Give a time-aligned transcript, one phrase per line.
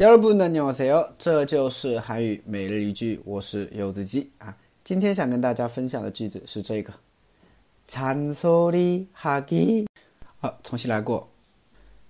[0.00, 4.56] 여러분안녕하세요，这就是韩语每日一句，我是柚子鸡啊。
[4.82, 6.90] 今天想跟大家分享的句子是这个，
[7.86, 9.86] 잔소리하 기。
[10.38, 11.28] 好，重新来过。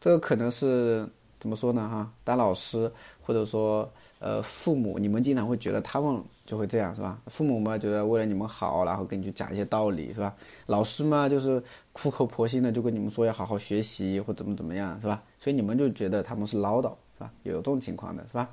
[0.00, 1.08] 这个可能是
[1.45, 1.87] 怎么说呢？
[1.87, 2.91] 哈，当老师
[3.21, 7.19] 或者说呃，父母你们经常会觉得他们就会这样是吧？
[7.27, 10.33] 父母嘛，觉得为了你们好，然后跟你去讲一些道理是吧？
[10.65, 15.21] 老师嘛，就是苦口婆心的，就跟你们说要好好学习或怎么怎么样是吧？
[15.39, 17.31] 所以你们就觉得他们是唠叨是吧？
[17.43, 18.49] 有这种情况的是吧？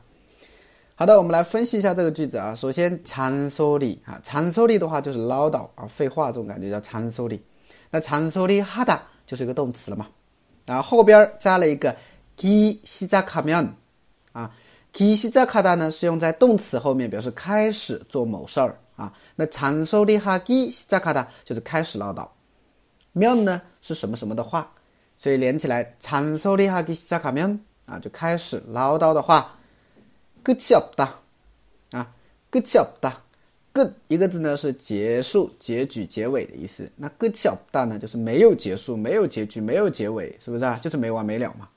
[0.94, 2.54] 好的，我们来分析一下这个句子啊。
[2.54, 7.40] 首先，长寿的啊，长寿的话就是唠叨啊，废话这种感觉叫长寿的。
[7.90, 10.06] 那长寿的哈达就是一个动词了嘛，
[10.66, 11.96] 然后后边加了一个。
[12.41, 13.69] 기시작하면
[14.33, 14.51] 啊，
[14.93, 19.11] 기시작하다呢是用在动词后面，表示开始做某事儿啊。
[19.35, 22.27] 那잔소리하기시작하다就是开始唠叨。
[23.13, 24.71] 면呢是什么什么的话，
[25.17, 29.53] 所以连起来잔소리하기시작하면啊就开始唠叨的话。
[30.43, 31.09] 끝이없다
[31.91, 32.07] 啊，
[32.49, 33.13] 끝이없 다。
[33.73, 36.89] 끝一个字呢是结束、结局、结尾的意思。
[36.95, 40.79] 那끝이없다呢就是没有结束、没有结局、没有结尾，是不是啊？
[40.81, 41.67] 就是没完没了嘛，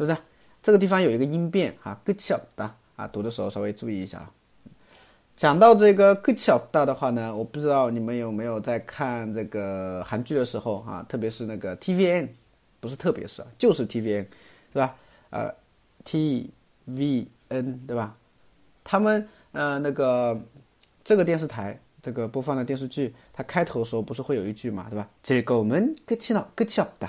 [0.00, 0.16] 是不是？
[0.62, 4.18] 这个地方有一个音变啊 gucci 的啊读的时候稍微注意一下。
[4.18, 4.30] 啊
[5.36, 12.28] 讲到这个 gucci 的话呢我不知道你们有没有在看这个韩剧的时候啊特别是那个 t v n
[12.78, 14.28] 不是特别是就是 t v n
[14.72, 14.96] 对吧？
[15.30, 15.54] 呃
[16.04, 16.50] t
[16.84, 18.14] v n 对吧？
[18.84, 20.38] 他们呃那个
[21.02, 27.08] 这个电视台这个播放的电视剧它开头的时候不是会有一句嘛对吧즐거我们给起了 gucci 的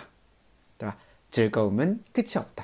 [0.77, 0.97] 对吧
[1.31, 2.63] 즐거我们给起好的